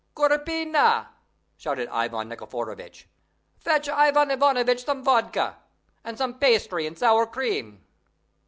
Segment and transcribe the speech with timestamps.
[0.15, 1.09] "Gorpina!"
[1.57, 3.07] shouted Ivan Nikiforovitch,
[3.59, 5.57] "fetch Ivan Ivanovitch some vodka,
[6.03, 7.85] and some pastry and sour cream!"